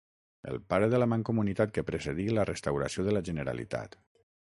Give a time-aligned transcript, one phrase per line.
[0.51, 3.99] El pare de la Mancomunitat que precedí la restauració de la Generalitat.